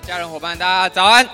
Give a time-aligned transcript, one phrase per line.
[0.00, 1.26] 家人伙伴，大家早安。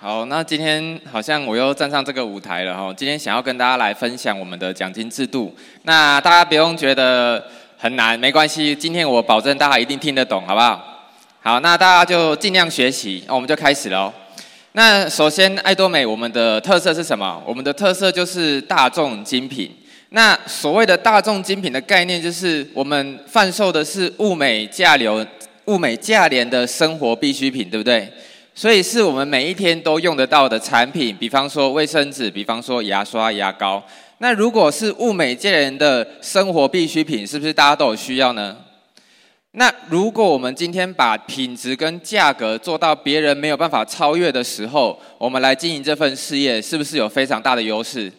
[0.00, 2.92] 好，那今天好像我又站上这个舞台了哈。
[2.96, 5.54] 今天想要跟大家来分享我们的奖金制度。
[5.82, 7.42] 那大家不用觉得
[7.78, 8.74] 很难，没关系。
[8.74, 10.82] 今天我保证大家一定听得懂，好不好？
[11.42, 13.22] 好，那大家就尽量学习。
[13.26, 14.12] 那我们就开始喽。
[14.72, 17.42] 那首先，爱多美我们的特色是什么？
[17.46, 19.70] 我们的特色就是大众精品。
[20.10, 25.26] 那所谓的大众精品的概念，就是我们贩售的是物美价廉。
[25.66, 28.10] 物美价廉的生活必需品，对不对？
[28.54, 33.82] 所以是我们每一天都用得到的产品，比方说卫生纸，比方说牙刷、牙膏。
[34.18, 38.56] 那如果是物美价廉的生活必需品，是不是大家都有需要呢？
[39.52, 48.12] 那如果我们今天把品质跟价格做到别人没有办法超越的时候，我们来经营这份事业，是不是有非常大的优势？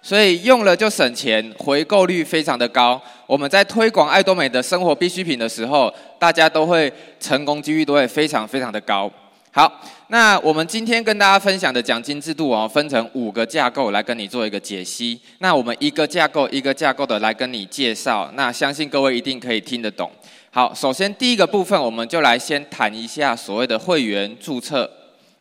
[0.00, 3.02] 所以用了就省钱，回购率非常的高。
[3.28, 6.90] 我们在推广爱多美的生活必需品的时候，大家都会
[7.20, 9.10] 成功几率都会非常非常的高。
[9.52, 9.70] 好，
[10.06, 15.20] 那我们今天跟大家分享的奖金制度哦，分成五个架构来跟你做一个解析。
[15.40, 20.10] 那我们一个架构一个架构的来跟你介绍，那相信各位一定可以听得懂。
[20.50, 24.90] 好，首先第一个部分，我们就来先谈一下所谓的会员注册。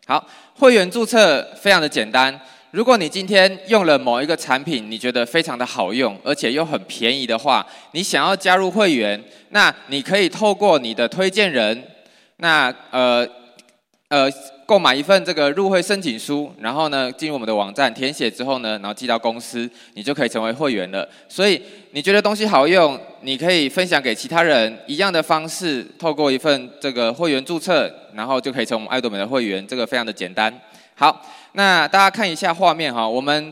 [0.05, 0.27] 好，
[0.59, 2.37] 会员注册非常的简单。
[2.71, 11.81] 如果你今天用了某一个产品，你觉得非常的好用，而且又很便宜的话，你想要加入会员，那你可以透过你的推荐人，
[12.37, 13.25] 那呃
[14.09, 14.29] 呃
[14.65, 21.07] 购买一份这个入会申请书，然后呢进入我们的网站填写之后呢，然后寄到公司，你就可以成为会员了。
[21.29, 30.53] 所以你觉得东西好用，你可以分享给其他人，一样的方式，透过一份这个会员注册，然后就可以成为爱多美的会员，这个非常的简单。
[30.97, 31.25] 好。
[31.53, 33.51] 那大家看一下画面哈，我们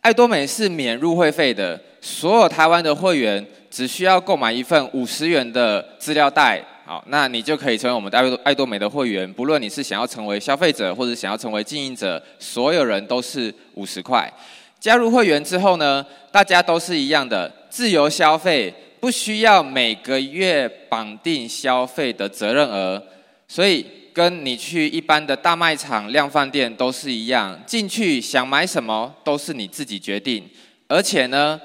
[0.00, 9.30] 爱多美是免入会费的，所有台湾的会员只需要购买一份五十元的资料袋，好，那你就可以成为我们的爱多爱多美的会员。
[9.30, 14.32] 不论你是想要成为消费者，或者想要成为经营者，所有人都是五十块。
[14.80, 23.02] 加入会员之后呢，大家都是一样的，自由消费，不需要每个月绑定消费的责任额，
[23.46, 23.84] 所以。
[24.16, 30.42] 跟你去一般的大卖场、量贩店都是一样，进去想买什么都是你自己决定，
[30.88, 31.60] 而且呢，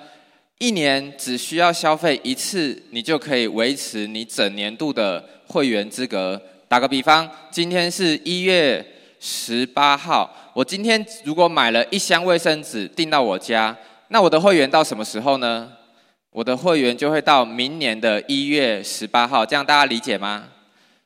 [0.58, 6.42] 一年只需要消费一次，你就可以维持你整年度的会员资格。
[6.68, 8.86] 打个比方，今天是一月
[9.22, 13.74] 十八号，我今天如果买了一箱卫生纸订到我家，
[14.10, 15.72] 那我的会员到什么时候呢？
[16.32, 20.50] 我的会员就会到明年的一月十八号，这样大家理解吗？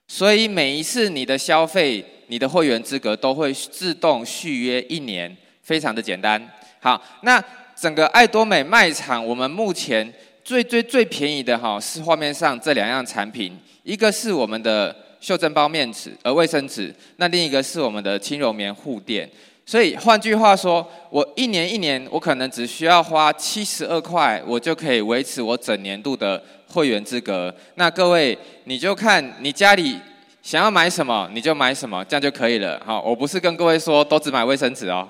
[0.07, 6.41] 所以每一次你的消费，你的会员资格都会自动续约一年，非常的简单。
[6.79, 7.43] 好，那
[7.75, 19.27] 整个爱多美卖场，我们目前最最最便宜的哈是画面上这两样产品，一个是我们的袖珍包面纸，呃卫生纸，那另一个是我们的轻柔棉护垫。
[19.65, 27.53] 所以换句话说，我一年一年，我可能只需要花七十二块，我就可以维持我整年度的会员资格。
[27.75, 29.99] 那各位，你就看你家里
[30.41, 32.81] 想要买什么，你就买什么，这样就可以了。
[32.85, 35.07] 好，我不是跟各位说都只买卫生纸哦。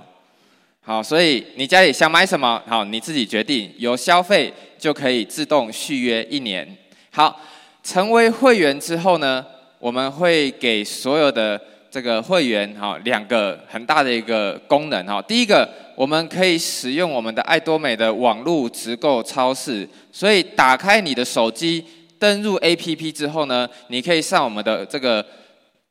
[0.82, 3.74] 好，所以你家里想买什么，好，你自己决定。
[3.78, 6.68] 有消费就可以自动续约一年。
[7.12, 7.40] 好，
[7.84, 9.46] 成为会员之后呢，
[9.80, 11.60] 我们会给所有的。
[11.96, 15.22] 这个会员哈，两个很大的一个功能哈。
[15.22, 21.82] 第一个，我们可以使用我们的爱多美的网络直购超市，所以打开你的手机，
[22.20, 25.26] 登入 APP 之后呢，你可以上我们的这个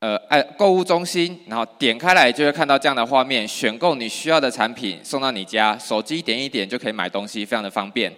[0.00, 8.12] 呃爱购物中心，然后点开来就会看到这样的画面，选购你需要的产品送到你家，手机点一点就可以买东西，非常的方便。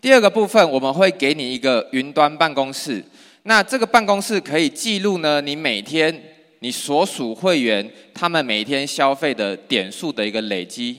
[0.00, 3.04] 第二个部分，我们会给你一个云端办公室，
[3.42, 6.30] 那这个办公室可以记录呢，你每天。
[6.64, 10.98] 你所属会员他们每天消费的点数的一个累积，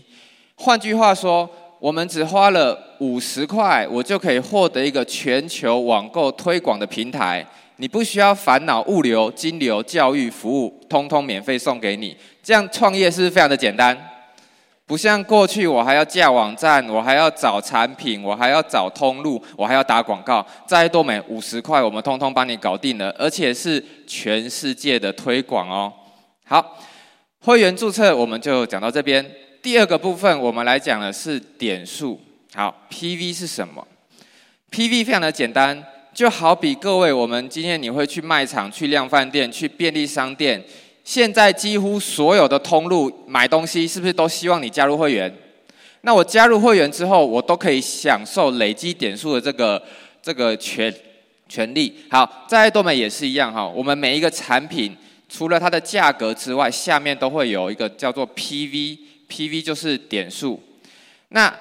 [0.54, 1.50] 换句话说，
[1.80, 7.44] 我们只花了五十块，我就可以获得一个全球网购推广的平台。
[7.78, 12.16] 你不需要烦恼物流、金流、教育服务，通通免费送给你。
[12.44, 13.98] 这样创业是不是非常的简单？
[14.88, 20.46] 不像过去，我还要架网站，我还要找产品，我还要找通路，我还要打广告。
[20.68, 25.92] 再多美五十块，我们通通帮你搞定了，而且是全世界的推广哦。
[26.46, 26.78] 好，
[27.40, 29.26] 会员注册我们就讲到这边。
[29.64, 32.22] 第二个部分，我们来讲的是点数。
[32.54, 33.86] 好，PV 是什么
[34.70, 35.84] ？PV 非常的简单，
[36.14, 40.64] 就好比各位，我们今天你会去卖场、去量贩店、去便利商店。
[41.06, 45.32] 现在几乎所有的通路买东西，是不是都希望你加入会员？
[46.02, 49.82] 那我加入会员之后，我都可以享受累积点数的这个
[50.22, 50.94] 这个权
[51.48, 51.96] 权利。
[52.10, 54.98] 好，在多美也是一样哈，我们每一个产品
[55.30, 60.60] 除了它的价格之外，下面都会有一个叫做 PV，PV 就是点数。
[61.30, 61.56] 那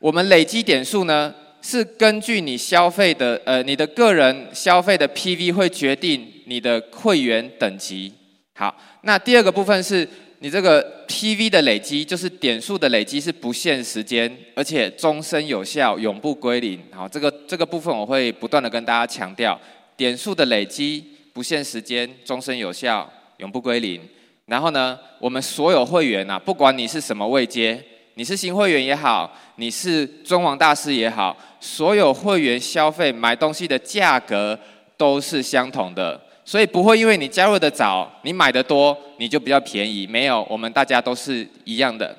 [0.00, 8.12] 我们累积点数呢，是根据你消费的，呃，你的个人消费的 PV 会决定你的会员等级。
[8.58, 10.06] 好，那第二个部分是
[10.40, 16.82] 你这个 PV 的累积，就是点数的累积是不限时间，而且终身有效，永不归零。
[16.90, 19.56] 好，这个这个部分我会不断的跟大家强调，
[19.96, 24.00] 点数的累积不限时间，终身有效，永不归零。
[24.46, 27.80] 然后呢，我们所有会员啊，不管你是什么位阶。
[28.14, 34.58] 你是新会员也好，你是尊王大师也好，所有会员消费买东西的价格
[34.96, 40.06] 都是相同的，所以不会因为你加入的早，你买的多，你就比较便宜。
[40.06, 42.16] 没有，我们大家都是一样的。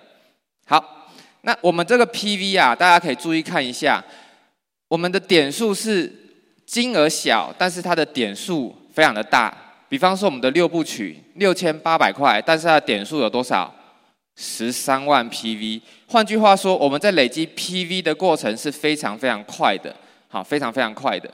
[0.67, 1.09] 好，
[1.41, 4.05] 那我们这个 PV 啊，大家可以注意看一下，
[4.87, 6.13] 我们的点数是
[6.67, 9.51] 金额小，但是它的点数非常的大。
[9.89, 13.73] 比方说我们的六部曲六千八百块，但是它的点数有多少？
[14.35, 19.95] 十三万 PV，换句话说，我们在累积 PV 的过程是非常非常快的，
[20.27, 21.27] 好，非常非常快的。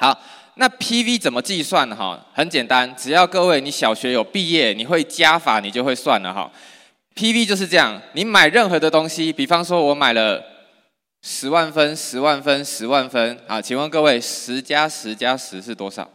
[0.00, 0.18] 好，
[0.54, 1.86] 那 PV 怎么计算？
[1.94, 6.50] 哈，很简单，只要各位你小学有毕业，你会加法，你就会算了哈。
[7.14, 10.42] PV 就是这样，你买任何的东西，比方说我买了
[11.20, 16.08] 十万分、十万分、十万分，啊，请问各位，十加十加十是多少？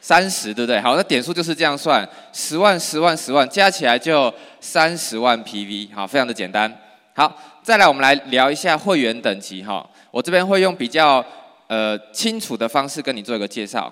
[0.00, 0.80] 三十对不对？
[0.80, 5.94] 好，那点数就是这样算，十万、十万、十万，加起来就三十万 PV。
[5.94, 6.76] 好，非常的简单。
[7.14, 7.32] 好，
[7.62, 9.88] 再来我们来聊一下会员等级哈。
[10.10, 11.24] 我这边会用比较
[11.72, 13.90] 呃清楚的方式跟你做一个介绍。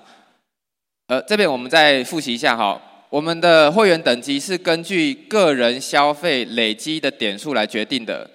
[1.06, 2.78] 呃，这边我们再复习一下哈。
[3.08, 8.28] 我们的会员等级是根据个人消费累积的点数来决定的。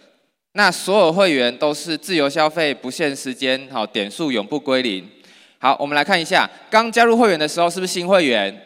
[0.53, 5.07] 那所有会员都是自由消费，不限时间，好，点数永不归零。
[5.59, 8.59] 好，我们来看一下，刚加入会员的时候是不是新会员？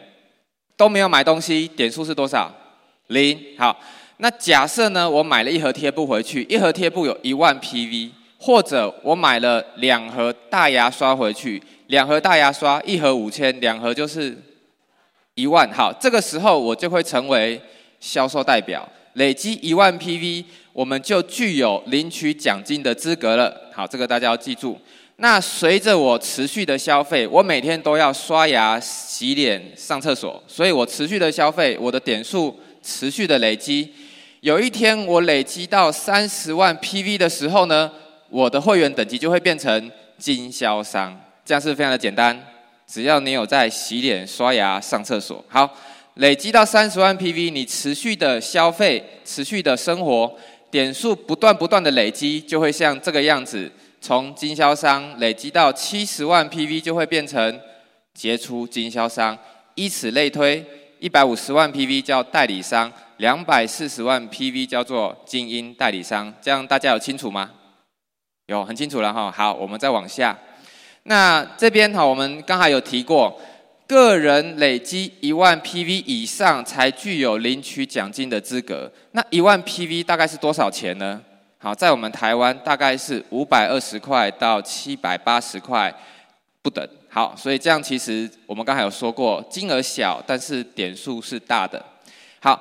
[0.78, 2.50] 都没有买东西，点数是多少？
[3.08, 3.38] 零。
[3.58, 3.78] 好，
[4.16, 8.10] 那假设呢，我买了一盒贴布回去，一盒贴布有一万 PV，
[8.42, 14.34] 或者我买了两盒大牙刷回去，两盒大牙刷一盒五千，两盒就是
[15.34, 15.70] 一万。
[15.70, 17.60] 好，这个时候我就会成为
[18.00, 23.54] 销售代表，累积一万 PV，我们就具有领取奖金的资格了。
[23.74, 24.78] 好，这个大家要记住。
[25.16, 33.92] 那随着我持续的消费，我每天都要刷牙、洗脸、上厕所，所以我持续的消费，我的点数持续的累积。
[34.40, 37.92] 有一天我累积到三十万 PV 的时候呢，
[38.30, 42.46] 我的会员等级就会变成经销商，这样是非常的简单。
[42.86, 45.68] 只要你有在洗脸、刷牙、上厕所，好，
[46.14, 50.32] 累积到三十万 PV，你持续的消费、持续的生活，
[50.70, 53.70] 点数不断不断的累积，就会像这个样子。
[54.00, 57.60] 从经销商累积到七十万 PV 就会变成
[58.14, 59.36] 杰出经销商，
[59.74, 60.64] 以此类推，
[60.98, 67.50] 一百五十万 PV 叫代理商，两百四十万 PV 叫做精英代理商，这样大家有清楚吗？
[68.50, 69.30] 有，很清楚了哈。
[69.30, 70.36] 好，我们再往下。
[71.04, 73.40] 那这边哈，我们刚才有提过，
[73.86, 78.90] 个人累积一万 PV 以上才具有领取奖金的资格。
[79.12, 81.20] 那一万 PV 大概是多少钱呢？
[81.58, 85.94] 好，在我们台湾大概是五百二十块到七百八十块
[86.60, 86.84] 不等。
[87.08, 91.80] 好，所以这样其实我们刚才有说过，金额小，但是点数是大的。
[92.40, 92.60] 好，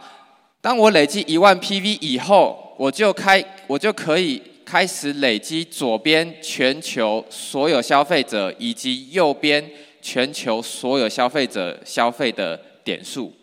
[0.62, 9.68] 当我累积一万 PV 以后，我就开，我就可以开始累积左边全球所有消费者以及右边
[10.00, 13.34] 全球所有消费者消费的点数。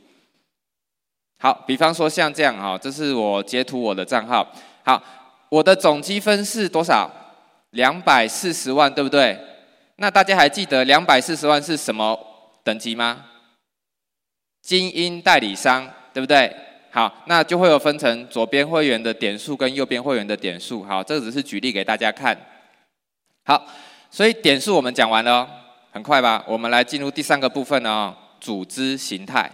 [1.41, 4.47] 好，比方说像这样哈，这是我截图我的账号。
[4.85, 5.03] 好。
[5.49, 7.09] 我的总积分是多少？
[7.71, 9.39] 两百四十万，对不对？
[9.95, 12.19] 那大家还记得两百四十万是什么
[12.65, 13.27] 等级吗？
[14.61, 16.53] 精英代理商，对不对？
[16.97, 20.83] 好，那就会有分成左边会员的点数跟右边会员的点数。
[20.83, 22.35] 好，这只是举例给大家看。
[23.45, 23.67] 好，
[24.11, 25.47] 所以点数我们讲完了，
[25.91, 26.43] 很快吧？
[26.49, 29.53] 我们来进入第三个部分哦，组织形态。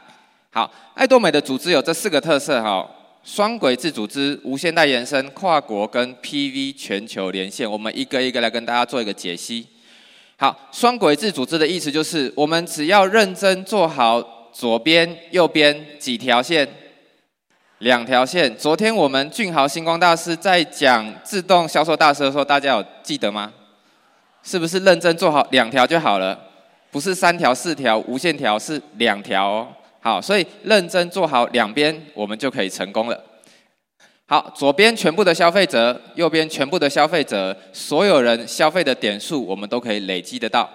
[0.52, 2.88] 好，爱多美的组织有这四个特色哈。
[3.24, 9.66] 双轨制组织、无限代延伸、跨国跟 PV 全球连线，我们一个一个来跟大家做一个解析。
[10.36, 16.68] 好，双轨制组织的意思就是，我们只要认真做好左边、右边几条线，
[17.82, 18.54] 两条线。
[18.56, 23.52] 昨天我们俊豪星光大师在讲自动销售大师的时候，大家有记得吗？
[24.44, 26.38] 是不是认真做好两条就好了？
[26.92, 29.68] 不是三条、四条、无限条，是两条哦。
[29.98, 33.20] 好，所以认真做好两边，我们就可以成功了。
[34.26, 40.70] 好，左边全部的消费者，右边全部的消费者，所有人消费的点数，我们都可以累积得到。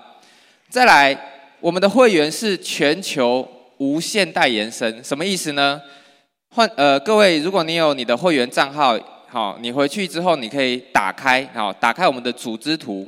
[0.69, 1.17] 再来，
[1.61, 3.47] 我们的会员是全球
[3.77, 5.81] 无限代延伸，什么意思呢？
[6.57, 8.97] 换呃，各位，如果你有你的会员账号，
[9.27, 13.07] 好，你回去之后你可以打开，好，打开我们的组织图，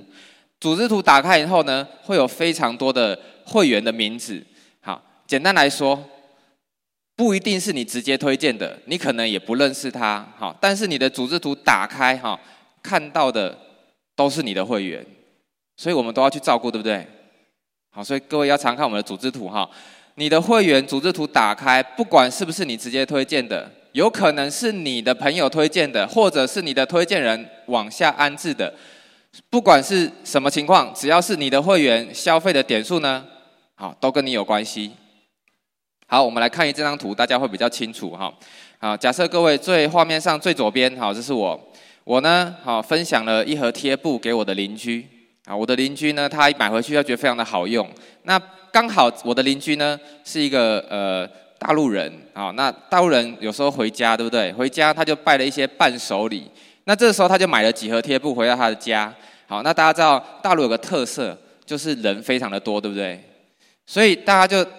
[0.59, 4.45] 组织图打开以后呢，会有非常多的会员的名字，
[4.81, 5.99] 好，简单来说，
[7.15, 12.39] 不一定是你直接推荐的，你可能也不认识他，好，但是你的组织图打开，哈，
[12.83, 13.57] 看到的
[14.15, 15.03] 都是你的会员，
[15.75, 17.03] 所以我们都要去照顾，对不对？
[17.89, 19.67] 好，所以各位要常看我们的组织图，哈。
[20.19, 28.73] 你的会员组织图打开，不管是不是你直接推荐的，有可能是你的朋友推荐的，或者是你的推荐人往下安置的，
[29.49, 33.25] 不管是什么情况，只要是你的会员消费的点数呢，
[33.75, 34.91] 好，都跟你有关系。
[36.05, 38.29] 好，我们来看一这张图，大家会比较清楚哈。
[38.77, 41.57] 好，假设各位最画面上最左边，好，这是我，
[42.03, 45.07] 我呢，好，分享了一盒贴布给我的邻居，
[45.49, 47.89] 啊，我的邻居呢，他一买回去他觉得非常的好用，
[48.23, 48.39] 那。
[48.71, 51.27] 刚好我的邻居呢是一个呃
[51.57, 54.53] 大陆人啊，那大陆人有时候回家对不对？
[54.53, 56.43] 回家他就带了一些伴手礼，
[56.83, 59.11] 那这时候他就买了几盒贴布回到他的家。
[59.47, 63.19] 好，那大家知道大陆有个特色就是人非常的多，对不对？
[63.87, 64.69] 所以大家就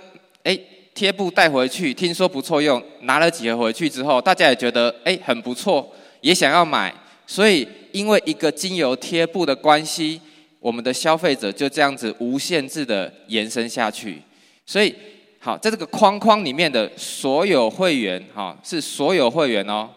[0.45, 0.57] 哎
[0.95, 6.95] 贴布带回去，听说不错用，拿了几盒回去之后，大家也觉得哎很不错，也想要买，
[7.27, 10.21] 所以因为一个精油贴布的关系。
[10.61, 14.21] 我们的消费者就这样子无限制的延伸下去，
[14.67, 14.95] 所以
[15.38, 19.88] 好，在这个框框里面的所有会员，哈，是所有会员哦，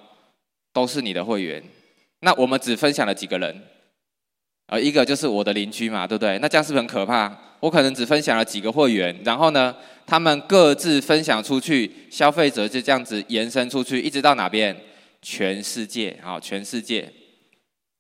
[0.72, 1.62] 都是你的会员。
[2.22, 3.62] 那我们只分享了几个人，
[4.68, 6.40] 呃，一个就是我的邻居嘛，对不对？
[6.40, 7.38] 那这样是不是很可怕？
[7.60, 14.74] 我可能只分享了几个会员，然后呢，他们各自分享出去，消费者就这样子延伸出去，一直到哪边？
[15.22, 17.12] 全世界，好，全世界。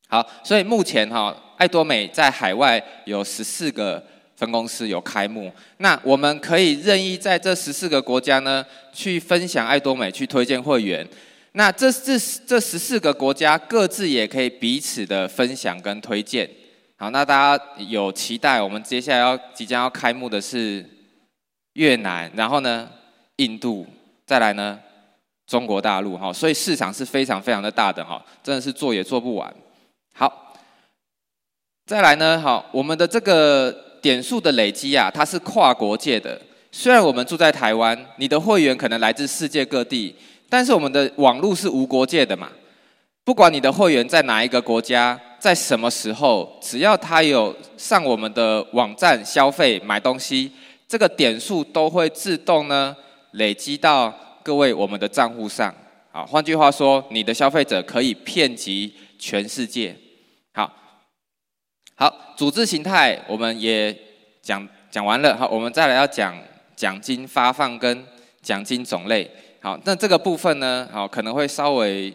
[0.07, 1.35] 好，所以目前哈。
[1.63, 4.05] 爱多美在海外有十四个
[4.35, 11.07] 分公司有开幕，那我们可以任意在这十四个国家呢去分享爱多美，去推荐会员。
[11.53, 16.49] 那这这这十四个国家各自也可以彼此的分享跟推荐。
[16.97, 20.85] 好，那大家有期待，我们接下来要即将要开幕的是
[21.75, 22.89] 越南，然后呢
[23.37, 23.87] 印度，
[24.25, 24.77] 再来呢
[25.47, 29.55] 中国大陆哈，所以市场是非常非常的大的哈，真的是做也做不完。
[30.13, 30.42] 好。
[31.85, 33.69] 再来呢，好，我们的这个
[34.01, 36.39] 点数的累积啊，它是跨国界的。
[36.71, 40.15] 虽然我们住在台湾，你的会员可能来自世界各地，
[40.47, 42.47] 但是我们的网络是无国界的嘛。
[43.25, 50.49] 不管你的会员在哪一个国家，在什么时候，只要他有上我们的网站消费买东西，
[50.87, 52.95] 这个点数都会自动呢
[53.31, 55.73] 累积到各位我们的账户上。
[56.13, 59.93] 好，换句话说，你的消费者可以遍及全世界。
[61.95, 62.13] 好。
[62.35, 63.95] 组织形态我们也
[64.41, 65.37] 讲讲完了。
[65.37, 66.35] 好，我们再来要讲
[66.75, 68.03] 奖金发放跟
[68.41, 69.29] 奖金种类。
[69.61, 72.11] 好，那这个部分呢，好可能会稍微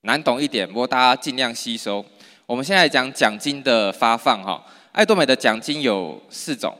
[0.00, 2.02] 难懂一点，不过大家尽量吸收。
[2.46, 4.42] 我们现在讲奖金的发放。
[4.42, 6.74] 哈，爱多美的奖金有四种，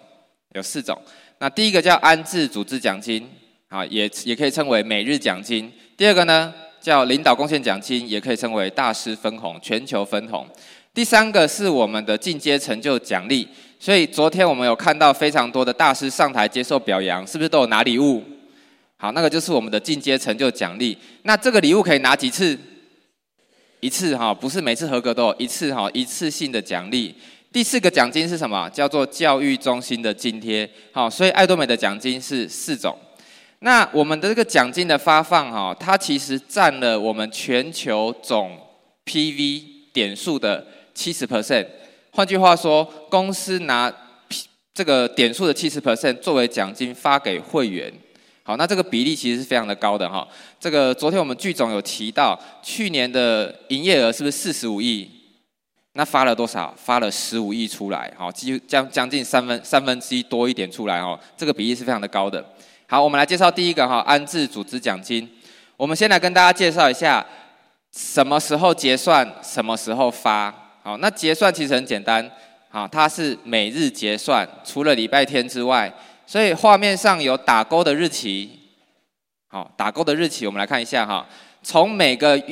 [0.55, 0.99] 有四种。
[1.41, 3.31] 那第一个叫安置组织奖金，
[3.69, 5.71] 好，也也可以称为每日奖金。
[5.95, 10.49] 第二个呢，叫领导贡献奖金，也可以称为大师分红、全球分红。
[10.95, 13.47] 第三个是我们的进阶成就奖励，
[13.79, 18.21] 所以昨天我们有看到非常多的大师上台接受表扬，是不是都有拿礼物？
[18.97, 20.99] 好，那个就是我们的进阶成就奖励。
[21.23, 22.59] 那这个礼物可以拿几次？
[23.79, 27.15] 一次哈，不是每次合格都有，一次哈，一次性的奖励。
[27.53, 28.69] 第四个奖金是什么？
[28.71, 30.69] 叫做教育中心的津贴。
[30.91, 32.99] 好，所以爱多美的奖金是四种。
[33.61, 38.59] 那我们的这个奖金的发放哈，它其实占了我们全球总
[39.07, 40.67] PV 点数的。
[40.99, 41.65] 七十 percent，
[42.11, 43.93] 换句话说，公司拿
[44.75, 47.93] 这个点数的七十 percent 作为奖金发给会员。
[48.43, 50.27] 好，那这个比例其实是非常的高的哈。
[50.59, 55.09] 这个昨天我们剧总有提到，去年的营业额是不是四十五亿？
[55.93, 56.75] 那发了多少？
[56.77, 61.17] 发了十五亿出来，好，几乎将将近三分三分之一多一点出来哦。
[61.37, 62.45] 这个比例是非常的高的。
[62.89, 65.31] 好，我们来介绍第一个哈，安置组织奖金。
[65.77, 67.25] 我们先来跟大家介绍一下，
[67.93, 70.65] 什么时候结算，什么时候发。
[70.89, 72.27] 好，那结算其实很简单，
[72.71, 75.93] 好，它是每日结算，除了礼拜天之外，
[76.27, 78.59] 所以画面上有打勾的日期，
[79.49, 81.29] 好，打勾的日期我们来看一下哈，
[81.63, 82.43] 从每个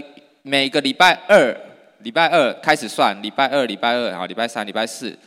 [0.42, 1.56] 每个礼拜二，
[2.00, 5.18] 礼拜二开始算，礼拜二、礼拜二，好，礼拜三、礼拜四，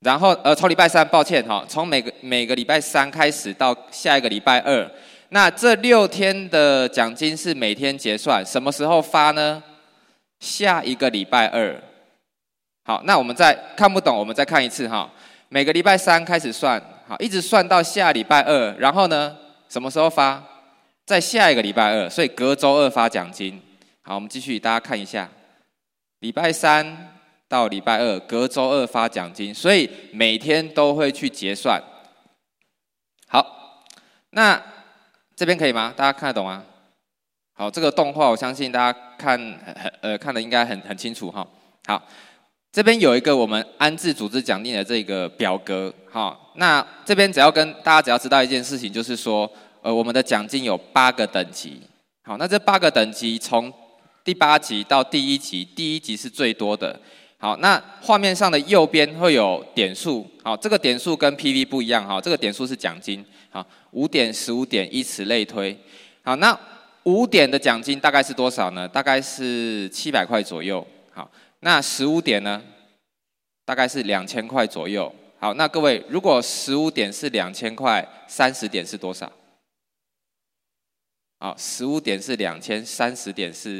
[0.00, 4.90] 然后呃，从礼拜三，抱歉哈，从每个每个礼拜三开始到下一个礼拜二，
[5.28, 9.62] 那这六天的奖金是每天结算，什么时候发呢？
[10.40, 11.80] 下一个礼拜二。
[12.84, 15.10] 好，那我们再看不懂，我们再看一次哈。
[15.48, 19.34] 每个礼拜三开始算，好，一直算到下礼拜二，然后呢，
[19.68, 20.42] 什么时候发？
[21.06, 23.60] 在下一个礼拜二，所以隔周二发奖金。
[24.02, 25.28] 好，我们继续，大家看一下，
[26.20, 27.14] 礼拜三
[27.48, 31.82] 到礼拜二，隔周二发奖金，所以每天都会去结算。
[33.28, 33.82] 好，
[34.30, 34.62] 那
[35.34, 35.92] 这边可以吗？
[35.96, 36.62] 大家看得懂吗？
[37.54, 39.38] 好，这个动画我相信大家看
[40.00, 41.46] 呃看的应该很很清楚哈。
[41.86, 42.02] 好，
[42.74, 45.94] 这边有一个我们安置组织奖励的这个表格。
[46.10, 49.48] 好，那这边只要跟大家只要知道一件事情，就是说。
[49.80, 51.78] 呃，我们的奖金有八个等级，
[52.22, 53.70] 好，那这八个等级从
[54.24, 56.98] 第八级到第一级，第一级是最多的。
[57.36, 65.78] 好，那画面上的右边会有点数，好，这个点数跟 PV 不一样，哈，这个点数是奖金，好，五点、十五点，以此类推。
[66.22, 66.58] 好，那
[67.02, 68.88] 五点的奖金大概是多少呢？
[68.88, 70.84] 大概是七百块左右。
[71.12, 71.30] 好，
[71.64, 72.62] 那十五点呢？
[73.64, 75.10] 大概是两千块左右。
[75.38, 79.32] 好，那各位，如果十五点是两千块，三十点是多少？
[81.38, 83.78] 好，十五点是两千，三十点是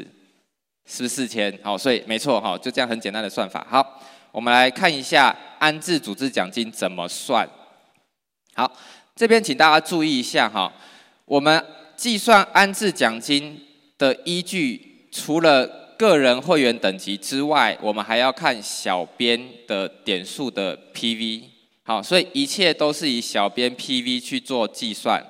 [0.87, 1.55] 是不是四千？
[1.61, 3.63] 好，所以没错哈，就这样很简单的算法。
[3.69, 4.01] 好，
[4.31, 7.47] 我们来看一下安置组织奖金怎么算。
[8.55, 8.75] 好，
[9.15, 10.73] 这边请大家注意一下哈，
[11.25, 11.63] 我们
[11.95, 13.63] 计算安置奖金
[13.99, 21.43] 的依据，除了个人会员等级之外，我们还要看小编的点数的 PV。
[21.83, 25.23] 好，所以一切都是以小编 PV 去做计算。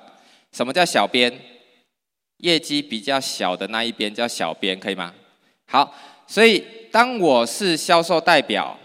[0.52, 1.32] 什么叫小编？
[2.38, 5.14] 业绩比较小的那一边叫小编，可以吗？
[5.66, 5.94] 好，
[6.26, 8.78] 所以当我是销售代表，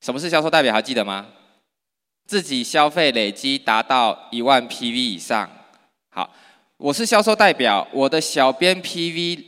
[0.00, 0.72] 什么是销售代表？
[0.72, 1.26] 还记得吗？
[2.26, 5.50] 自己消费累积达到一万 PV 以上。
[6.10, 6.32] 好，
[6.76, 9.44] 我是销售代表，我的小编 PV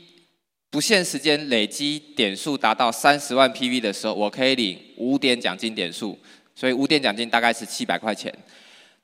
[0.74, 6.18] 不限时间累积点数达到三十万 PV 的时候，我可以领五点奖金点数，
[6.52, 8.36] 所以五点奖金大概是七百块钱。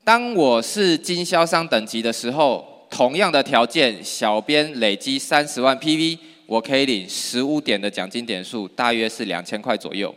[0.02, 10.12] 当我是经销商等级的时候，同样的条件，小编累积三十万 PV，我可以领十五点的奖金点数，大约是两千块左右。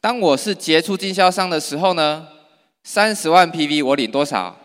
[0.00, 2.26] 当我是杰出经销商的时候呢，
[2.82, 4.58] 三十万 PV 我领多少？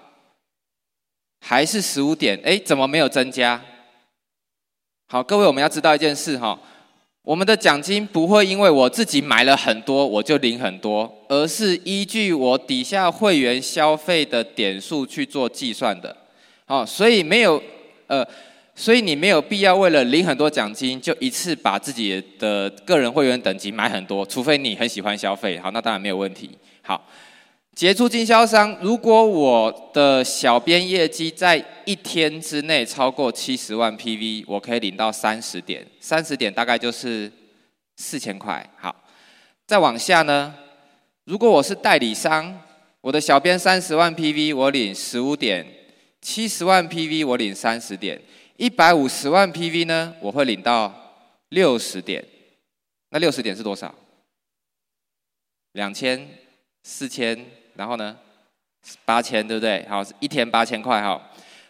[1.41, 2.41] 还是十五点？
[2.43, 3.63] 哎，怎么没有增加？
[5.10, 6.60] 好，各位我们要知道一件事哈，
[7.22, 16.13] 我们的奖金不会因为我自己买了很多我就领很多，而是依据我底下会员消费的点数去做计算的。
[16.65, 17.63] 好，所以没有，
[18.08, 18.28] 呃，
[18.76, 25.58] 所以你没有必要为了领很多奖金，就一次把自己的个人会员等级买很多，除非你很喜欢消费。
[25.58, 26.50] 好，那当然没有问题。
[26.82, 27.02] 好，
[27.78, 37.32] 杰出经销商，如果我的小编业绩在一天之内超过七十万 PV，我可以领到三十点，三十点大概就是
[37.98, 38.68] 四千块。
[38.78, 39.04] 好，
[39.68, 40.56] 再往下呢，
[41.26, 42.60] 如果我是代理商，
[43.00, 45.63] 我的小编三十万 PV，我领十五点。
[46.20, 48.20] 七十万 PV 我领三十点，
[48.56, 50.92] 一百五十万 PV 呢，我会领到
[51.50, 52.26] 六十点。
[53.12, 53.94] 那六十点是多少？
[55.74, 56.28] 两千、
[56.82, 57.46] 四千，
[57.78, 58.16] 然后呢，
[59.06, 59.86] 八千，对不对？
[59.88, 61.22] 好，一天八千块哈。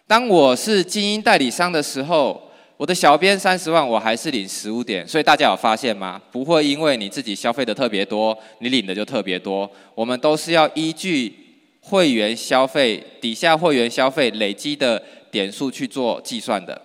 [0.08, 2.42] 当我是精英代理商的时候，
[2.78, 5.08] 我的小编三十万，我还是领十五点。
[5.08, 6.22] 所以大家有发现吗？
[6.32, 9.70] 不会因为你自己消费的特别多，你领的就特别多。
[9.94, 11.46] 我们都是要依据。
[11.80, 16.82] 会员消费底下会员消费累积的点数去做计算的，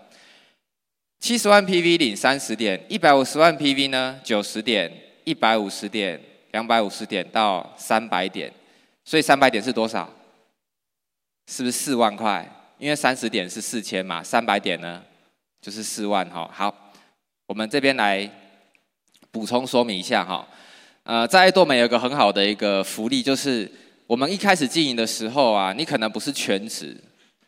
[1.18, 4.88] 七十万 PV 领三十点，一百五十万 PV 呢九十点，
[5.24, 6.20] 一百五十点，
[6.52, 8.52] 两百五十点到三百点，
[9.04, 10.08] 所以三百点是多少？
[11.46, 12.48] 是不是四万块？
[12.78, 15.02] 因为三十点是四千嘛，三百点呢
[15.60, 16.50] 就是四万哈。
[16.52, 16.74] 好，
[17.46, 18.30] 我们这边来
[19.30, 20.46] 补充说明一下哈。
[21.04, 23.70] 呃，在爱多美有个很好的一个福利就是。
[24.08, 26.94] 我们一开始经营的时候啊，你可能不是全职，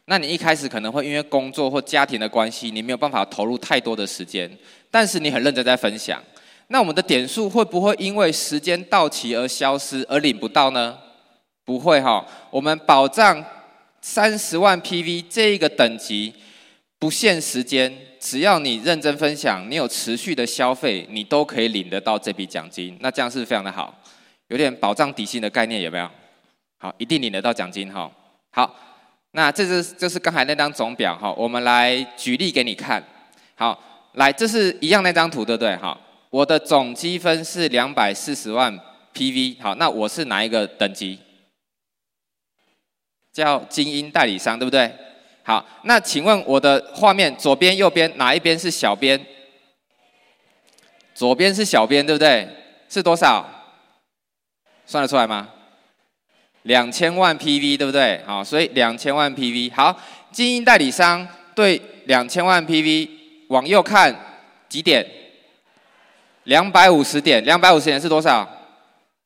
[0.07, 4.51] 那你一开始可能会因为工作或家庭的关系，你没有办法投入太多的时间，
[4.90, 6.23] 但是你很认真在分享。
[6.69, 10.97] 那我们的点数会不会因为时间到期而消失而领不到呢？
[11.64, 13.42] 不会哈，我们保障
[14.00, 16.35] 三十万 PV 这一个等级
[16.98, 22.96] 不限时间，只要你认真分享，你有持续的消费，你都可以领得到这笔奖金。
[23.00, 23.94] 那这样是非常的好，
[24.48, 26.09] 有点保障底薪的概念，有没有？
[26.79, 28.11] 好，一定领得到奖金哈。
[28.50, 28.77] 好，
[29.31, 33.03] 那这是就是刚才那张总表哈，我们来举例给你看。
[33.55, 35.74] 好，来，这是一样那张图对不对？
[35.77, 35.98] 哈，
[36.29, 38.79] 我的总积分是两百四十万
[39.14, 39.57] PV。
[39.62, 41.18] 好，那我是哪一个等级？
[43.35, 44.90] 叫精英代理商对不对？
[45.42, 49.20] 好，那请问我的画面左边、右边哪一边是小编？
[51.12, 52.49] 左边是小编对不对？
[52.88, 53.44] 是多少？
[54.87, 55.49] 算得出来吗？
[56.62, 58.23] 两千万 PV 对不对？
[58.25, 63.11] 好，所以两千万 PV 好，精英代理商对两千万 PV
[63.49, 64.14] 往右看
[64.68, 65.05] 几点？
[66.44, 68.49] 两百五十点，两百五十点是多少？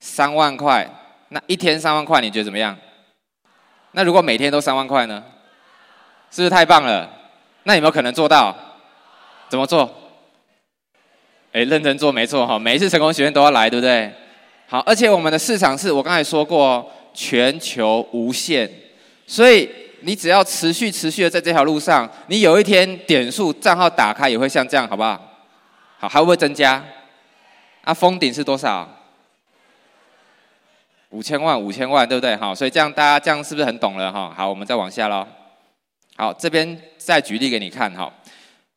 [0.01, 0.88] 三万块。
[1.29, 2.75] 那一天三万块，你觉得怎么样？
[3.92, 5.22] 那如果每天都三万块呢？
[6.31, 7.09] 是不是太棒了？
[7.62, 8.55] 那有没有可能做到？
[9.48, 9.90] 怎么做？
[11.53, 14.12] 哎，认真做没错哈，每一次成功学院都要来，对不对？
[14.66, 18.70] 好，而且我们的市场是我刚才说过，全球无限，
[19.27, 19.66] 所以
[20.01, 25.18] 你只要持续持续的在这条路上，你有一天点数账号打开也会像这样，好不好？
[25.98, 26.85] 好，还会不会增加？
[27.85, 28.87] 啊，封顶是多少？
[31.11, 32.37] 五千万，五千万，对不对？
[32.37, 34.31] 好，所以这样大家这样是不是很懂了哈？
[34.37, 35.27] 好，我们再往下喽。
[36.16, 38.12] 好，这边再举例给你看哈。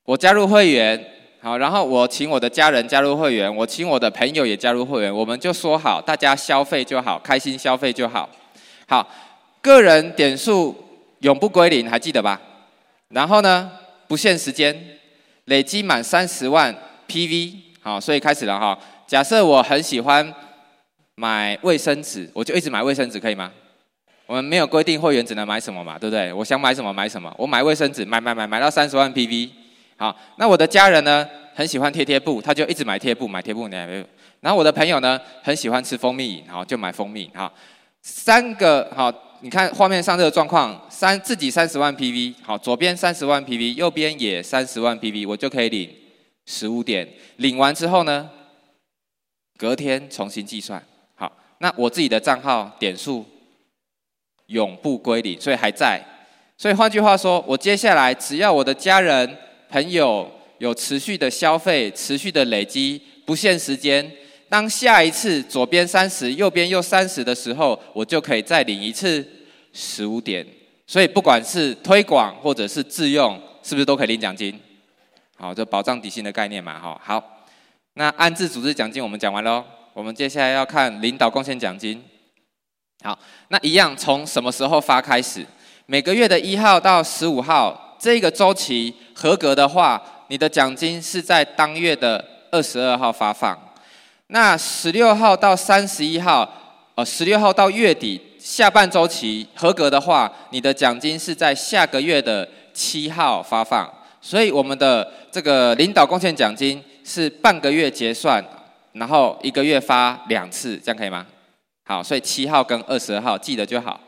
[0.05, 1.05] 我加入会员，
[1.41, 8.29] 好，然后我请我的家人加入会员，我请我的朋友也加入会员，我们就说好，大家消费就好，开心消费就好。
[8.87, 9.05] 好，
[9.61, 10.73] 个人点数
[11.19, 12.39] 永不归零，还记得吧？
[13.09, 13.69] 然后呢，
[14.07, 14.73] 不限时间，
[15.45, 16.73] 累积满三十万
[17.09, 18.79] PV，好，所以开始了哈。
[19.05, 20.33] 假设我很喜欢。
[21.15, 23.51] 买卫生纸，我就一直买卫生纸，可以吗？
[24.25, 26.31] 我们没有规定会员只能买什么嘛，对不对？
[26.31, 29.49] 我想买什么买什么，我买卫生纸，买买买买到三十万 PV。
[29.97, 34.09] 好，那我的家人呢，很喜欢贴贴布，他就一直买贴布，买贴布，买贴布。
[34.39, 37.29] 然后我的朋友呢，很喜欢吃蜂蜜，好，就买蜂蜜。
[37.35, 37.53] 好，
[38.01, 45.93] 三个好，你看画面上这个状况，三自己三十万 PV，好，左边三十万 PV，右边也三十万 PV，我就可以领
[46.45, 47.07] 十五点。
[47.35, 48.29] 领完之后呢，
[49.57, 50.81] 隔天重新计算。
[51.61, 53.23] 那我自己的账号点数
[54.47, 56.03] 永不归零，所以还在。
[56.57, 59.37] 所以换句话说，我接下来只要我的家人
[59.69, 64.11] 朋友有持续的消费、持续的累积，不限时间。
[64.49, 69.23] 当下一次左边三十，右边又三十的时候，我就可以再领一次
[69.71, 70.45] 十五点。
[70.87, 74.59] 所以不管是推广或者是自用，是不是都可以领奖金？
[75.37, 76.99] 好，这保障底薪的概念嘛，哈。
[77.03, 77.45] 好，
[77.93, 79.63] 那安置组织奖金我们讲完喽。
[79.93, 82.01] 我们接下来要看领导贡献奖金。
[83.03, 83.17] 好，
[83.49, 85.45] 那一样从什么时候发开始？
[85.85, 93.57] 每个月的一号到十五号这个周期合格的话，你的奖金是在当月的二十二号发放。
[94.27, 96.49] 那十六号到三十一号，
[96.95, 103.91] 呃，十六号到月底下半周期合格的话，你的奖金是在下个月的七号发放。
[104.21, 108.41] 所以我们的这个领导贡献奖金是半个月结算。
[108.93, 111.25] 然后一个月发两次，这样可以吗？
[111.83, 113.99] 好，所以七号跟二十二号记得就好。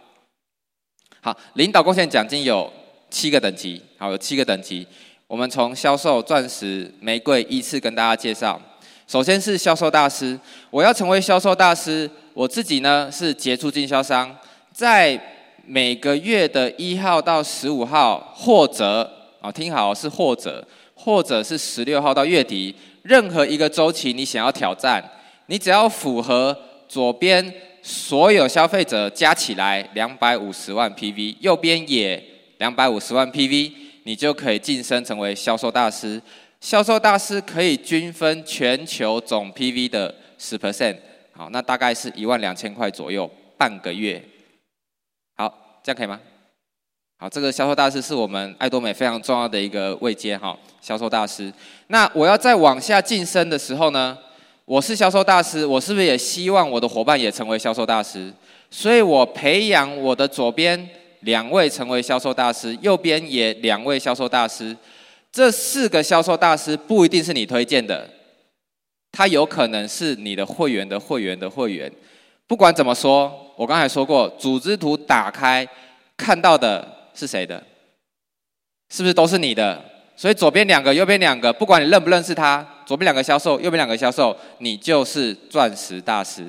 [1.21, 2.71] 好，领导贡献奖金有
[3.09, 4.85] 七个等级，好，有七个等级。
[5.25, 8.61] 我们从销售、钻石、玫瑰依次跟大家介绍。
[9.07, 14.35] 首先是销售大师，我要成为销售大师，我自己呢是杰出经销商，
[14.71, 15.19] 在
[15.65, 19.09] 每个月的一号到十五号，或者
[19.41, 22.75] 啊，听好是或者，或者是十六号到月底。
[23.03, 25.03] 任何一个周期，你想要挑战，
[25.45, 26.57] 你只要符合
[26.89, 32.23] 左边所有消费者加起来两百五十万 PV，右边也
[32.57, 33.71] 两百五十万 PV，
[34.03, 36.21] 你就可以晋升成为销售大师。
[36.61, 40.97] 销售大师可以均分全球总 PV 的十 percent，
[41.33, 44.23] 好，那大概是一万两千块左右，半个月。
[45.35, 46.19] 好，这样可以吗？
[47.23, 51.49] 好，这个销售大师是我们爱多美非常重要的一个位阶哈，销售大师。
[51.87, 54.17] 那我要再往下晋升的时候呢，
[54.65, 58.29] 我是销售大师，我是不是也希望我的伙伴也成为销售大师？
[58.69, 60.89] 所以我培养我的左边
[61.21, 64.75] 两位成为销售大师，右边也两位销售大师。
[65.31, 68.05] 这四个销售大师不一定是你推荐的，
[69.13, 71.89] 他有可能是你的会员的会员的会员。
[72.45, 75.65] 不管怎么说，我刚才说过，组织图打开
[76.17, 76.85] 看到的。
[77.13, 77.63] 是谁的？
[78.89, 79.83] 是不是都是你的？
[80.15, 86.45] 所以左边两个，右边两个，不管你认不认识他，左边两个销售，右边两个销售，你就是钻石大师。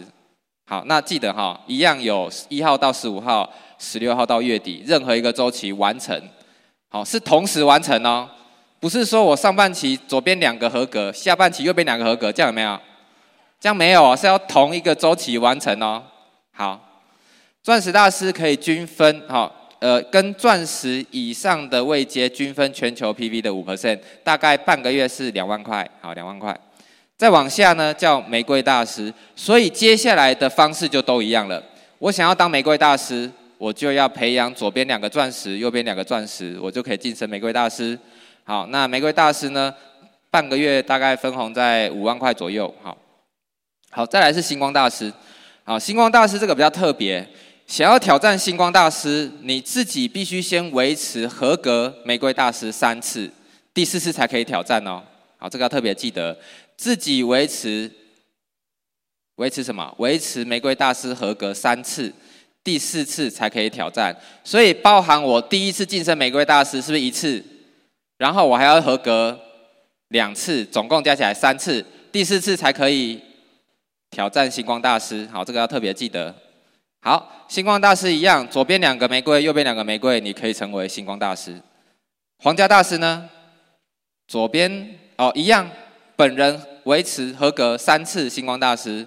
[0.66, 6.20] 好，那记得哈，一样有一号到十五号，十六号到月底，任何一个周期完成。
[6.90, 8.28] 好，是同时完成哦，
[8.78, 12.78] 不是说我上半期左边两个合格，下半期右边两个合格，这样有没有？
[13.58, 16.02] 这样没有，是要同一个周期完成哦。
[16.52, 16.78] 好，
[17.62, 19.63] 钻石大师可以均分，好。
[19.80, 26.58] 呃，跟钻石以上的位阶均分全球 PV 的五 percent，大概半个月是两万块，好，两万块。
[27.16, 29.12] 再往下呢，叫玫瑰大师。
[29.36, 31.62] 所以接下来的方式就都一样了。
[31.98, 37.98] 我想要当玫瑰大师，我就要培养左边两个钻石，右边两个钻石，我就可以晋升玫瑰大师。
[38.44, 39.72] 好，那玫瑰大师呢，
[40.30, 42.74] 半个月大概分红在五万块左右。
[42.82, 42.96] 好，
[43.90, 45.12] 好，再来是星光大师。
[45.62, 47.26] 好，星光大师这个比较特别。
[47.74, 53.28] 想要挑战星光大师，你自己必须先维持合格玫瑰大师三次，
[53.74, 55.02] 第四次才可以挑战哦。
[55.38, 56.38] 好，这个要特别记得，
[56.76, 57.90] 自己维持
[59.38, 59.92] 维持什么？
[59.98, 62.12] 维持玫瑰大师合格三次，
[62.62, 64.16] 第四次才可以挑战。
[64.44, 67.42] 所以包含我第一次晋升玫瑰大师是不是一次？
[68.18, 69.36] 然后我还要合格
[70.10, 73.20] 两次，总共加起来三次，第四次才可以。
[74.12, 76.32] 挑战星光大师，好，这个要特别记得。
[77.04, 81.60] 好，星光大师一样，左边两个玫瑰，右边两个玫瑰，你可以成为星光大师。
[82.38, 83.28] 皇家大师呢？
[84.26, 85.68] 左边哦一样，
[86.16, 89.06] 本人维持合格三次星光大师。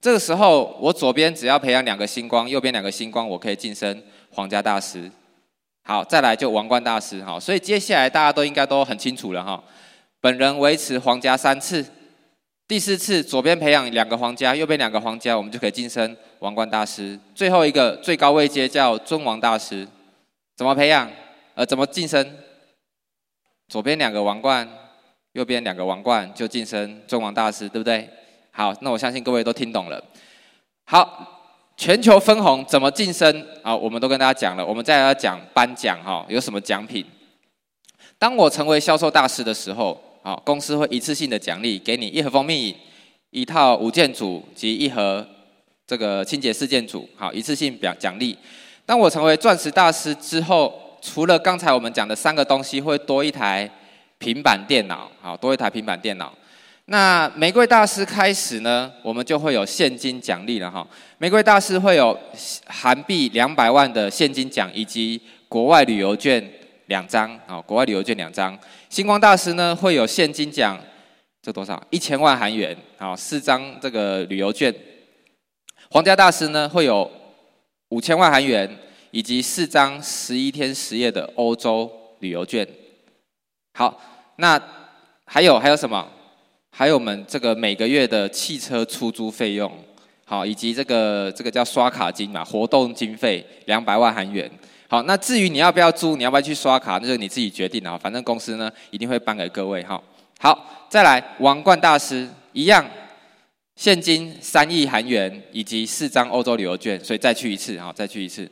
[0.00, 5.10] 这个时候，我左边只要培养两个星光，右边两个星光，我可以晋升皇家大师。
[5.84, 7.38] 好，再来就王冠大师哈。
[7.38, 9.62] 所以接下来大家都应该都很清楚了哈。
[10.22, 11.84] 本人维持皇家三次。
[12.68, 17.16] 第四次，左边培养两个皇家，右边两个皇家，我们就可以晋升王冠大师。
[17.32, 19.86] 最后一个最高位阶叫尊王大师，
[20.56, 21.08] 怎么培养？
[21.54, 22.28] 呃，怎么晋升？
[23.68, 24.68] 左边两个王冠，
[25.34, 28.10] 右边两个王冠，就晋升尊王大师，对不对？
[28.50, 30.02] 好，那我相信各位都听懂了。
[30.86, 33.46] 好，全球分红怎么晋升？
[33.62, 34.66] 啊，我们都跟大家讲了。
[34.66, 37.06] 我们再来讲颁奖哈，有什么奖品？
[38.18, 40.02] 当我成为销售大师的时候。
[40.26, 42.74] 好，公司会一次性的奖励给你一盒蜂蜜，
[43.30, 45.24] 一套五件组及一盒
[45.86, 47.08] 这个清洁四件组。
[47.14, 48.36] 好，一次性表奖励。
[48.84, 53.70] 当我成为钻石大师之后，除了刚才我们讲的三个东西，会多一台
[54.18, 55.08] 平板电脑。
[55.22, 56.34] 好，多一台平板电脑。
[56.86, 60.84] 那玫瑰大师开始呢，我们就会有现金奖励了哈。
[61.18, 62.18] 玫瑰大师会有
[62.66, 66.44] 韩币两百万的现金奖，以及国外旅游券。
[66.86, 68.58] 两张啊，国外旅游券两张。
[68.88, 70.78] 星光大师呢，会有现金奖，
[71.42, 71.82] 这多少？
[71.90, 74.74] 一千万韩元啊，四张这个旅游券。
[75.90, 77.10] 皇家大师呢，会有
[77.90, 78.68] 五千万韩元，
[79.10, 82.66] 以及四张十一天十夜的欧洲旅游券。
[83.74, 84.00] 好，
[84.36, 84.60] 那
[85.24, 86.08] 还有还有什么？
[86.70, 89.72] 还有我们这个每个月的汽车出租费用，
[90.28, 94.50] 好，以及这个这个叫刷卡金嘛，活动经费两百万韩元。
[94.88, 97.98] 好，那至于你要不要租，你要不要去刷卡，那就你自己决定的。
[97.98, 99.82] 反正公司呢一定会颁给各位。
[99.84, 100.02] 哈，
[100.40, 102.84] 好，再来王冠大师一样，
[103.76, 108.50] 现金三亿韩元以及四张欧洲旅游券，所以再去一次，哈，再去一次。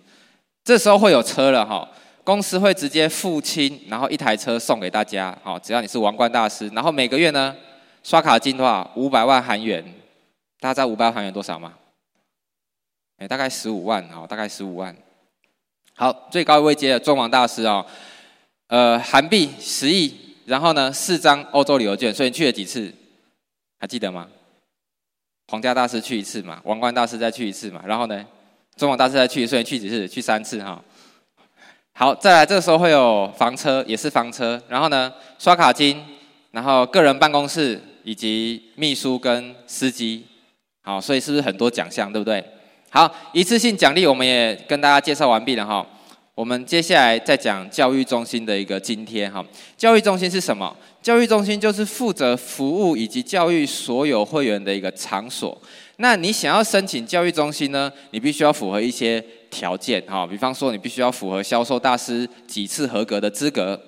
[0.62, 1.88] 这时候会有车了，哈，
[2.22, 7.54] 公司会直接付清，然后一台车送给大家，好，只要你是王冠大师，然后每个月呢
[8.04, 9.84] 刷卡金的话五百万韩元，
[10.64, 11.74] 大家知道五百万韩元多少吗？
[13.18, 14.96] 哎，大概十五万，哦，大概十五万。
[15.94, 17.84] 好，最高位阶的中王大师哦，
[18.68, 20.10] 呃，韩币十亿，
[20.46, 22.90] 然后呢，四张欧洲旅游券，所以你去了几次？
[23.78, 24.26] 还记得吗？
[25.48, 28.24] 皇家大师去一次嘛，王冠大师再去一次嘛，然后呢，
[28.74, 30.08] 中王大师再去，所以去几次？
[30.08, 30.82] 去三次哈。
[31.92, 36.02] 好，再来，这个时候会有房车，也是房车，然后呢，刷卡金，
[36.52, 40.26] 然后个人办公室以及秘书跟司机，
[40.86, 42.44] 好，所以是不是很多奖项，对不对？
[42.90, 45.84] 好，一次性奖励我们也跟大家介绍完毕了哈。
[46.34, 49.42] 我们接下来再讲教育中心的一个津贴哈。
[49.78, 50.76] 教育中心是什么？
[51.00, 55.58] 教育中心就是负责服务以及教育所有会员的一个场所。
[55.96, 57.90] 那你想要申请教育中心呢？
[58.10, 60.26] 你必须要符合一些条件哈。
[60.26, 63.80] 比方说，你必须要符合销售大师几次合格的资格。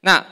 [0.00, 0.24] 那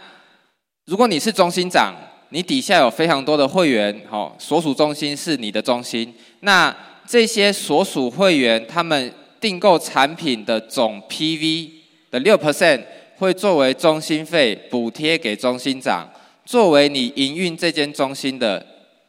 [0.87, 1.95] 如果你是中心长，
[2.31, 6.75] 你底下有非常多的会员，好，所属中心是你的中心，那
[7.07, 11.71] 这些所属会员，他们订购产品的总 PV
[12.11, 12.83] 的六 percent
[13.17, 16.09] 会作为中心费补贴给中心长，
[16.45, 18.65] 作为你营运这间中心的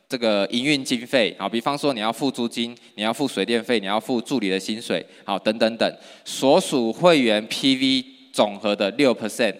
[0.07, 5.91] 这个营运经费啊，比方说你要付租金，你要付水电费，你要付助理的薪水，好，等等等，
[6.23, 9.55] 所属会员 PV 总和的六 percent。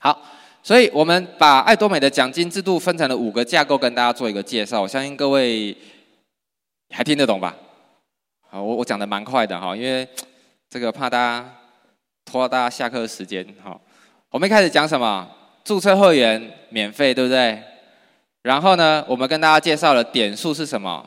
[0.00, 0.20] 好，
[0.64, 5.76] 所以我们把爱多美的奖金制度分成了五个架构，跟大家做一个介绍，我相信各位。
[6.90, 7.56] 还听得懂吧？
[8.48, 10.06] 好，我我讲的蛮快的哈，因为
[10.70, 11.54] 这个怕大家
[12.24, 13.44] 拖大家下课时间。
[13.60, 13.80] 好，
[14.30, 15.28] 我们一开始讲什么？
[15.64, 17.60] 注册会员免费，对不对？
[18.42, 21.04] 然后呢，我们跟大家介绍了点数是什么？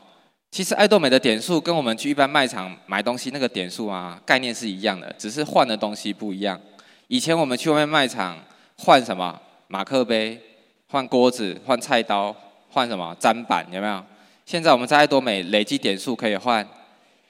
[0.50, 6.60] 其实爱多美的点数跟我们去一般卖场买东西那个点数啊，概念是一样的，只是换的东西不一样。
[7.06, 8.36] 以前我们去外面卖场
[8.76, 9.40] 换什么？
[9.68, 10.40] 马克杯，
[10.86, 12.34] 换锅子，换菜刀，
[12.70, 13.14] 换什么？
[13.20, 14.02] 砧板，有没有？
[14.46, 16.66] 现在我们在爱多美累积点数可以换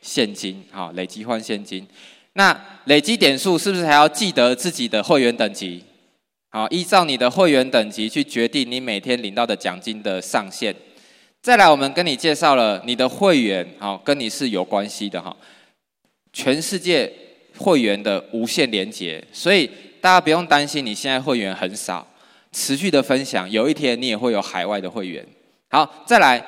[0.00, 1.86] 现金，好，累积换现金。
[2.34, 5.84] 那累积点数是不是还要记得自己的会员等级？
[6.50, 10.74] 好，依照你的会员等级去决定你每天领到的奖金的上限。
[11.42, 15.36] 再来，我们跟你介绍了你的会员，好，跟你是有关系的哈。
[16.32, 17.12] 全世界
[17.56, 19.68] 会员的无限连结，所以
[20.00, 22.06] 大家不用担心你现在会员很少，
[22.52, 25.26] 持续的分享，有一天你也会有海外的会员。
[25.70, 26.44] 好，再来，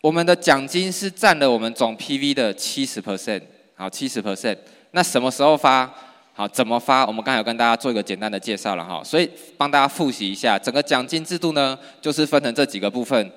[0.00, 3.42] 我们的奖金是占了我们总 PV 的七十 percent，
[3.74, 4.56] 好，七十 percent。
[4.92, 5.92] 那什么时候发？
[6.32, 7.06] 好，怎么发？
[7.06, 13.32] 我们刚才有跟大家做一个简单的介绍了哈，所以帮大家复习一下，整个奖金制度呢，就是分成这几个部分，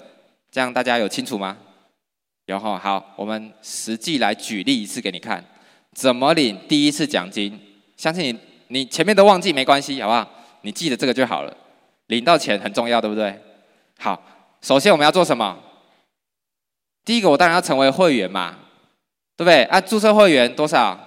[0.51, 1.57] 这样大家有清楚吗？
[2.45, 5.43] 有哈，好，我们实际来举例一次给你看，
[5.93, 7.57] 怎么领第一次奖金？
[7.95, 10.29] 相信你，你前面都忘记没关系，好不好？
[10.63, 11.57] 你记得这个就好了，
[12.09, 13.33] 领到钱很重要，对不对？
[13.97, 14.21] 好，
[14.61, 15.57] 首先我们要做什么？
[17.03, 18.55] 第一个，我当然要成为会员嘛，
[19.35, 19.63] 对不对？
[19.63, 20.99] 啊，注册会员多少？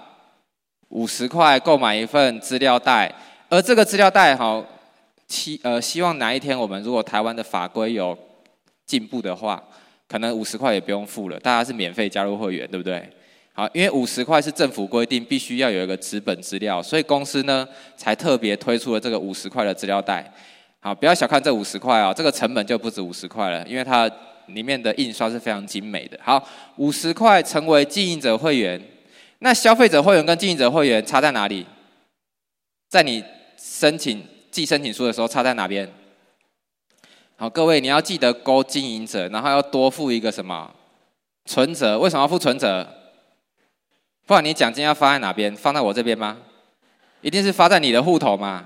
[0.89, 3.11] 五十块购买一份资料袋，
[3.49, 4.63] 而这个资料袋好，
[5.27, 8.15] 期呃希望哪一天我们如果台湾的法规有
[8.85, 9.61] 进步的话，
[10.07, 13.09] 可能五十块也不用付了，大家是免费加入会员，对不对？
[13.53, 20.31] 好，因为五十块是政府规定必须要有一个纸本资料，所以公司呢才特别推出了这个五十块的资料袋。
[20.83, 24.05] 好，不要小看这五十块啊，这个成本就不止五十块了，因为它
[24.47, 26.19] 里面的印刷是非常精美的。
[26.21, 28.81] 好，五十块成为经营者会员。
[29.39, 31.65] 那消费者会员跟经营者会员差在哪里？
[32.89, 33.23] 在你
[33.57, 35.89] 申请寄申请书的时候差在哪边？
[37.37, 40.69] 好，各位你要记得勾经营者，然后要多付一个什么
[41.45, 41.97] 存折？
[41.97, 42.85] 为什么要付存折？
[44.25, 45.55] 不然你奖金要发在哪边？
[45.55, 46.39] 放在我这边吗？
[47.21, 48.65] 一定是发在你的户头嘛。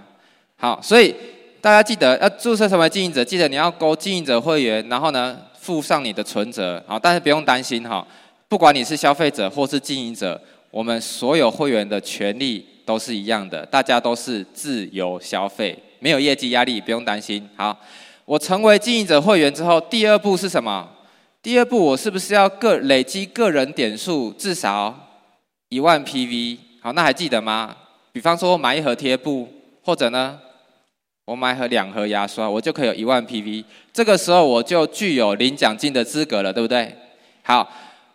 [0.56, 1.16] 好，所以
[1.62, 6.84] 大家记得要注册成为经营者，记得你要勾经营者会员，然后呢附上你的存折。
[6.88, 8.06] 好，但是不用担心哈，
[8.48, 10.40] 不管你是消费者或是经营者。
[10.70, 17.50] 我们所有会员的权利都是一样的，大家都是自由消费，没有业绩压力，不用担心。
[17.56, 17.76] 好，
[18.26, 20.88] 我成为经营者会员之后，第二步是什么？
[21.42, 24.94] 第二步我是不是要个累积个人点数至少
[25.70, 26.58] 一万 PV？
[26.82, 27.76] 好，那还记得吗？
[28.12, 29.48] 比方说买一盒贴布，
[29.82, 30.38] 或者呢，
[31.28, 33.66] 我买盒两盒牙刷，我就可以有一万 PV。
[33.92, 36.96] 这个时候我就具有领奖金的资格了，对不对？
[37.44, 37.70] 好。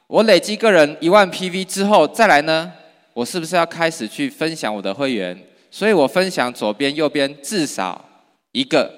[0.07, 2.71] 我累积个人一万 PV 之后，再来呢，
[3.15, 5.39] 我是不是要开始去分享我的会员？
[5.71, 8.05] 所以我分享左边、右边至少
[8.53, 8.93] 一个。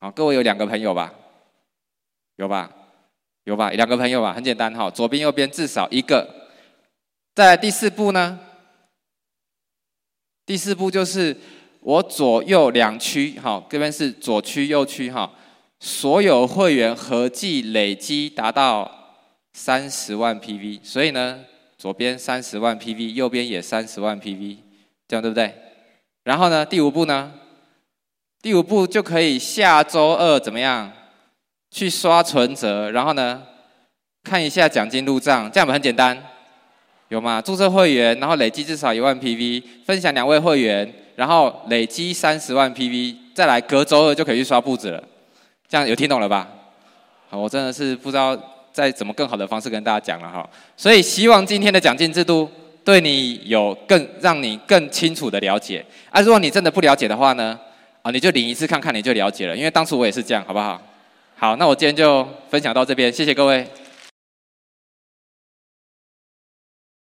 [0.00, 1.12] 好，各位有两个朋友吧？
[2.34, 2.68] 有吧？
[3.44, 3.70] 有吧？
[3.70, 4.32] 两个朋友吧？
[4.32, 6.28] 很简单哈，左边、右边至少一个。
[7.36, 8.40] 再来第四步呢？
[10.44, 11.36] 第四步就是
[11.82, 15.30] 我左右两区，好，这边是左区、右区哈，
[15.78, 18.98] 所有会员合计累积达到。
[19.54, 21.38] 三十万 PV，所以呢，
[21.76, 24.56] 左边三十万 PV，右边也三十万 PV，
[25.06, 25.54] 这样对不对？
[26.24, 27.30] 然后呢，第五步呢？
[28.40, 30.90] 第五步就可以下周二怎么样？
[31.70, 33.42] 去刷存折，然后呢，
[34.24, 36.16] 看一下奖金入账，这样不很简单？
[37.08, 37.42] 有吗？
[37.42, 45.02] 注册会员，然后累积至少一万 PV，分享两位会员，然后累积三十万 PV，再来隔周二就可以去刷簿子了。
[45.68, 46.48] 这样有听懂了吧？
[47.28, 48.38] 好，我真的是不知道。
[48.74, 50.48] 再怎么更好的方式跟大家讲了哈，
[50.78, 52.50] 所以希望今天的奖金制度
[52.82, 55.84] 对你有更让你更清楚的了解。
[56.08, 57.60] 啊，如果你真的不了解的话呢，
[58.00, 60.80] 啊，你就领一次看看你就了解了，因为当初我也是这样，好不好？
[61.36, 63.66] 好，那我今天就分享到这边，谢谢各位。